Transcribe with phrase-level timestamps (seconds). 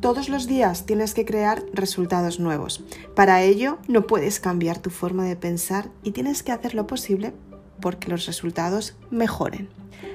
[0.00, 2.82] Todos los días tienes que crear resultados nuevos.
[3.14, 7.34] Para ello no puedes cambiar tu forma de pensar y tienes que hacer lo posible
[7.82, 9.68] porque los resultados mejoren.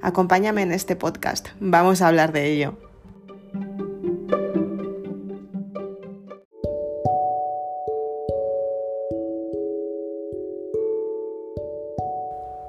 [0.00, 2.78] Acompáñame en este podcast, vamos a hablar de ello.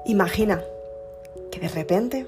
[0.04, 0.60] Imagina
[1.50, 2.26] que de repente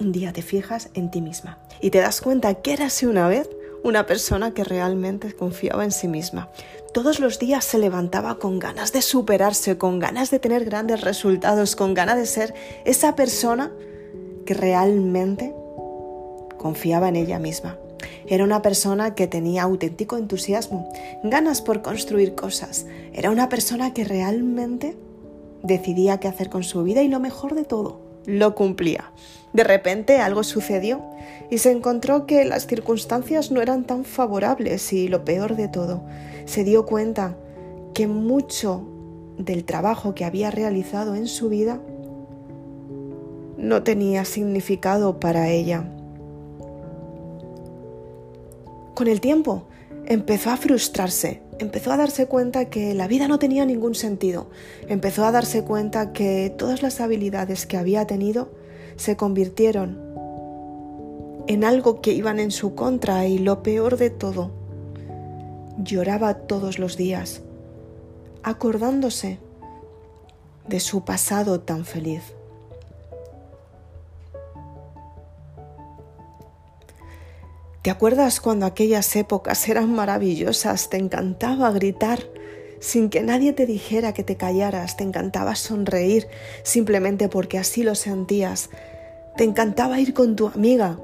[0.00, 3.48] un día te fijas en ti misma y te das cuenta que eras una vez
[3.84, 6.50] una persona que realmente confiaba en sí misma.
[6.94, 11.76] Todos los días se levantaba con ganas de superarse, con ganas de tener grandes resultados,
[11.76, 12.54] con ganas de ser
[12.86, 13.70] esa persona
[14.46, 15.54] que realmente
[16.56, 17.78] confiaba en ella misma.
[18.26, 20.90] Era una persona que tenía auténtico entusiasmo,
[21.22, 22.86] ganas por construir cosas.
[23.12, 24.96] Era una persona que realmente
[25.62, 29.10] decidía qué hacer con su vida y lo mejor de todo, lo cumplía.
[29.52, 31.02] De repente algo sucedió
[31.50, 36.02] y se encontró que las circunstancias no eran tan favorables y lo peor de todo,
[36.44, 37.36] se dio cuenta
[37.94, 38.86] que mucho
[39.38, 41.80] del trabajo que había realizado en su vida
[43.56, 45.84] no tenía significado para ella.
[48.94, 49.64] Con el tiempo
[50.06, 54.48] empezó a frustrarse, empezó a darse cuenta que la vida no tenía ningún sentido,
[54.88, 58.50] empezó a darse cuenta que todas las habilidades que había tenido
[58.96, 59.98] se convirtieron
[61.46, 64.50] en algo que iban en su contra y lo peor de todo,
[65.78, 67.42] lloraba todos los días,
[68.42, 69.38] acordándose
[70.68, 72.22] de su pasado tan feliz.
[77.84, 80.88] ¿Te acuerdas cuando aquellas épocas eran maravillosas?
[80.88, 82.20] Te encantaba gritar
[82.80, 86.26] sin que nadie te dijera que te callaras, te encantaba sonreír
[86.62, 88.70] simplemente porque así lo sentías.
[89.36, 90.98] Te encantaba ir con tu amiga,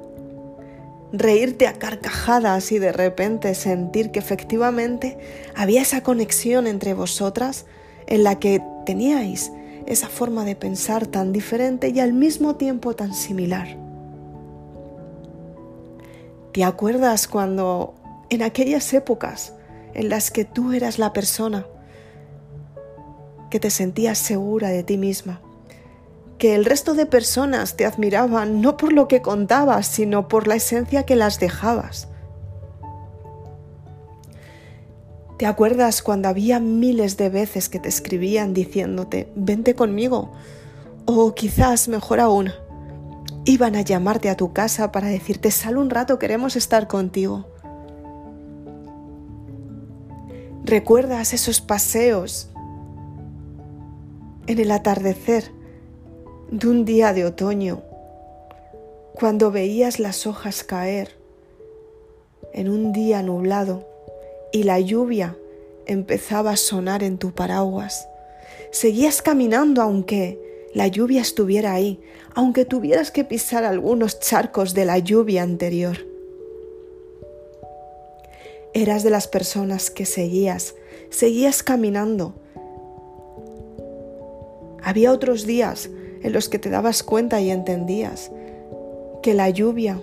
[1.13, 5.19] reírte a carcajadas y de repente sentir que efectivamente
[5.53, 7.67] había esa conexión entre vosotras
[8.07, 9.51] en la que teníais
[9.85, 13.80] esa forma de pensar tan diferente y al mismo tiempo tan similar.
[16.53, 17.93] ¿Te acuerdas cuando
[18.29, 19.53] en aquellas épocas
[19.93, 21.65] en las que tú eras la persona
[23.49, 25.41] que te sentías segura de ti misma?
[26.37, 30.55] Que el resto de personas te admiraban no por lo que contabas, sino por la
[30.55, 32.09] esencia que las dejabas.
[35.37, 40.33] ¿Te acuerdas cuando había miles de veces que te escribían diciéndote, vente conmigo?
[41.05, 42.51] O quizás, mejor aún,
[43.45, 47.45] iban a llamarte a tu casa para decirte, sal un rato, queremos estar contigo.
[50.63, 52.49] ¿Recuerdas esos paseos
[54.47, 55.51] en el atardecer
[56.51, 57.81] de un día de otoño,
[59.13, 61.17] cuando veías las hojas caer
[62.53, 63.87] en un día nublado
[64.51, 65.35] y la lluvia
[65.87, 68.07] empezaba a sonar en tu paraguas?
[68.71, 71.99] Seguías caminando aunque la lluvia estuviera ahí,
[72.33, 75.97] aunque tuvieras que pisar algunos charcos de la lluvia anterior.
[78.73, 80.75] Eras de las personas que seguías,
[81.09, 82.35] seguías caminando.
[84.81, 85.89] Había otros días
[86.23, 88.31] en los que te dabas cuenta y entendías
[89.21, 89.99] que la lluvia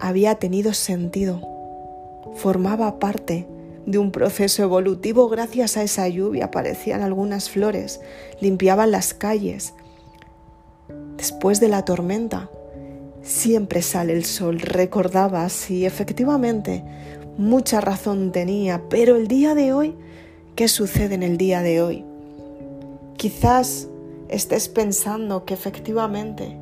[0.00, 1.40] había tenido sentido,
[2.34, 3.46] formaba parte
[3.86, 5.28] de un proceso evolutivo.
[5.28, 8.00] Gracias a esa lluvia aparecían algunas flores,
[8.40, 9.74] limpiaban las calles.
[11.16, 12.50] Después de la tormenta,
[13.22, 14.60] siempre sale el sol.
[14.60, 16.84] Recordaba si efectivamente
[17.38, 19.94] mucha razón tenía, pero el día de hoy,
[20.56, 22.04] ¿qué sucede en el día de hoy?
[23.16, 23.88] Quizás
[24.28, 26.56] estés pensando que efectivamente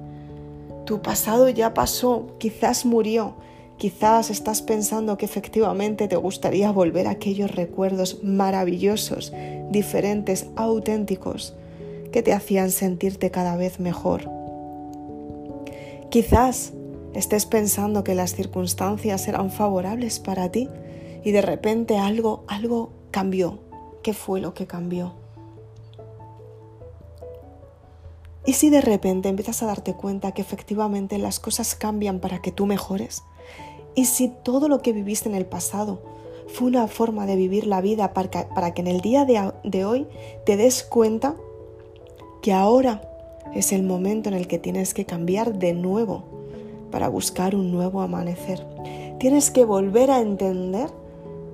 [0.85, 3.37] tu pasado ya pasó, quizás murió,
[3.81, 9.33] Quizás estás pensando que efectivamente te gustaría volver a aquellos recuerdos maravillosos,
[9.71, 11.55] diferentes, auténticos,
[12.13, 14.31] que te hacían sentirte cada vez mejor.
[16.11, 16.75] Quizás
[17.15, 20.69] estés pensando que las circunstancias eran favorables para ti
[21.25, 23.60] y de repente algo, algo cambió.
[24.03, 25.15] ¿Qué fue lo que cambió?
[28.45, 32.53] ¿Y si de repente empiezas a darte cuenta que efectivamente las cosas cambian para que
[32.53, 33.22] tú mejores?
[33.95, 36.01] Y si todo lo que viviste en el pasado
[36.47, 40.07] fue una forma de vivir la vida para que, en el día de hoy
[40.45, 41.34] te des cuenta
[42.42, 43.03] que ahora
[43.54, 46.25] es el momento en el que tienes que cambiar de nuevo
[46.91, 48.66] para buscar un nuevo amanecer.
[49.19, 50.91] Tienes que volver a entender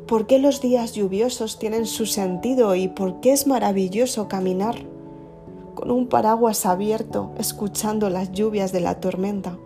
[0.07, 4.77] por qué los días lluviosos tienen su sentido y por qué es maravilloso caminar
[5.75, 9.59] con un paraguas abierto escuchando las lluvias de la tormenta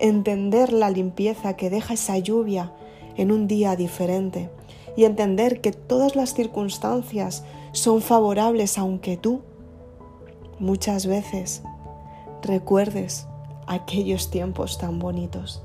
[0.00, 2.72] entender la limpieza que deja esa lluvia
[3.16, 4.50] en un día diferente
[4.96, 9.42] y entender que todas las circunstancias son favorables aunque tú
[10.58, 11.62] muchas veces
[12.42, 13.26] recuerdes
[13.66, 15.62] aquellos tiempos tan bonitos.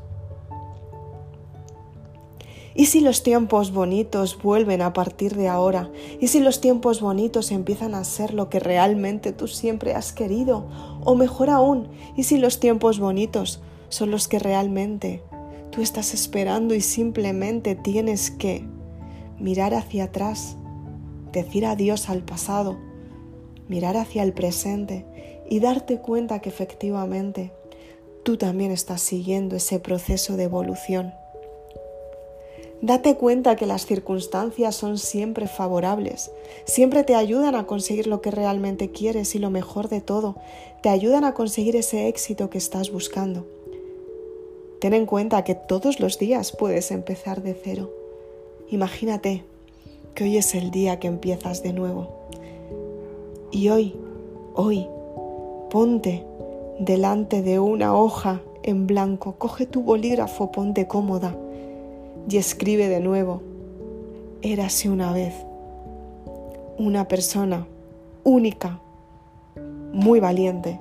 [2.78, 5.90] ¿Y si los tiempos bonitos vuelven a partir de ahora?
[6.20, 10.66] ¿Y si los tiempos bonitos empiezan a ser lo que realmente tú siempre has querido?
[11.06, 11.88] O mejor aún,
[12.18, 15.22] ¿y si los tiempos bonitos son los que realmente
[15.72, 18.66] tú estás esperando y simplemente tienes que
[19.40, 20.56] mirar hacia atrás,
[21.32, 22.78] decir adiós al pasado,
[23.68, 25.06] mirar hacia el presente
[25.50, 27.52] y darte cuenta que efectivamente
[28.24, 31.14] tú también estás siguiendo ese proceso de evolución?
[32.82, 36.32] Date cuenta que las circunstancias son siempre favorables,
[36.66, 40.36] siempre te ayudan a conseguir lo que realmente quieres y lo mejor de todo,
[40.82, 43.48] te ayudan a conseguir ese éxito que estás buscando.
[44.80, 47.90] Ten en cuenta que todos los días puedes empezar de cero.
[48.70, 49.44] Imagínate
[50.14, 52.10] que hoy es el día que empiezas de nuevo.
[53.52, 53.96] Y hoy,
[54.54, 54.88] hoy,
[55.70, 56.26] ponte
[56.80, 61.36] delante de una hoja en blanco, coge tu bolígrafo, ponte cómoda
[62.30, 63.42] y escribe de nuevo.
[64.42, 65.34] Érase una vez
[66.78, 67.68] una persona
[68.24, 68.82] única,
[69.94, 70.80] muy valiente,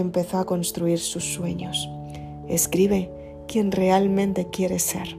[0.00, 1.88] empezó a construir sus sueños.
[2.48, 3.10] Escribe
[3.48, 5.16] quien realmente quieres ser.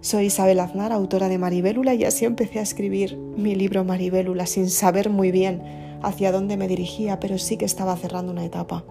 [0.00, 4.70] Soy Isabel Aznar, autora de Maribélula, y así empecé a escribir mi libro Maribélula sin
[4.70, 5.62] saber muy bien
[6.02, 8.84] hacia dónde me dirigía, pero sí que estaba cerrando una etapa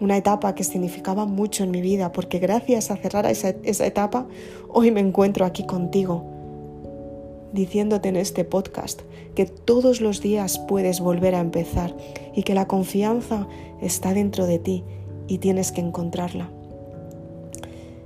[0.00, 4.26] una etapa que significaba mucho en mi vida, porque gracias a cerrar esa etapa,
[4.68, 6.33] hoy me encuentro aquí contigo,
[7.54, 9.02] diciéndote en este podcast
[9.34, 11.96] que todos los días puedes volver a empezar
[12.34, 13.48] y que la confianza
[13.80, 14.84] está dentro de ti
[15.28, 16.50] y tienes que encontrarla.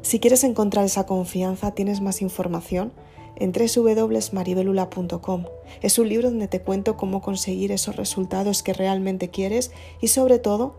[0.02, 2.92] Si quieres encontrar esa confianza, tienes más información
[3.36, 5.44] en www.maribelula.com.
[5.80, 10.38] Es un libro donde te cuento cómo conseguir esos resultados que realmente quieres y sobre
[10.38, 10.74] todo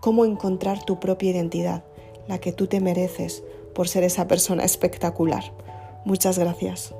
[0.00, 1.84] cómo encontrar tu propia identidad,
[2.26, 3.44] la que tú te mereces
[3.74, 5.44] por ser esa persona espectacular.
[6.04, 6.94] Muchas gracias.